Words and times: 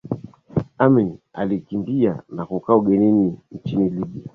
Amin 0.79 1.17
alikimbia 1.33 2.23
na 2.29 2.45
kukaa 2.45 2.75
ugenini 2.75 3.39
nchini 3.51 3.89
Libya 3.89 4.23